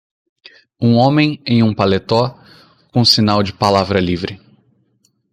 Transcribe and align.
Um 0.81 0.95
homem 0.95 1.39
em 1.45 1.61
um 1.61 1.75
paletó 1.75 2.43
com 2.91 3.01
um 3.01 3.05
sinal 3.05 3.43
de 3.43 3.53
"palavra 3.53 3.99
livre". 3.99 4.41